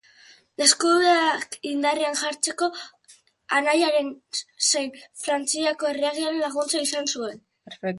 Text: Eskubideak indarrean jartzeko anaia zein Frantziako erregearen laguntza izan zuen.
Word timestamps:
Eskubideak 0.65 1.57
indarrean 1.73 2.17
jartzeko 2.23 2.71
anaia 3.61 3.93
zein 4.73 4.93
Frantziako 5.25 5.95
erregearen 5.95 6.47
laguntza 6.47 6.87
izan 6.91 7.17
zuen. 7.17 7.43